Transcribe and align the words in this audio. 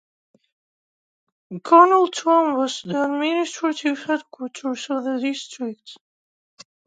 Karnal 1.61 2.07
town 2.07 2.59
is 2.65 2.81
the 2.81 3.03
administrative 3.03 3.99
headquarters 4.03 4.87
of 4.89 5.03
the 5.03 5.19
district. 5.21 5.95